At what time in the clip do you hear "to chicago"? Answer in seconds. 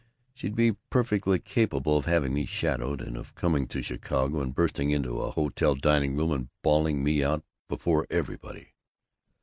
3.67-4.41